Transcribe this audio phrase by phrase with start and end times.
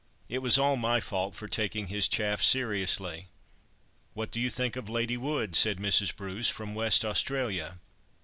[0.29, 3.27] It was all my fault, for taking his chaff seriously."
[4.15, 6.15] "What do you think of Lady Wood?" said Mrs.
[6.15, 7.77] Bruce, "from West Australia?"